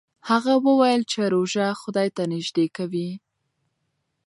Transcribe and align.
هغه 0.29 0.53
وویل 0.65 1.01
چې 1.11 1.19
روژه 1.33 1.67
خدای 1.81 2.07
ته 2.15 2.23
نژدې 2.33 2.65
کوي. 2.77 3.09